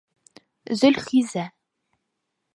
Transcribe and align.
Зөлхизә... 0.79 1.45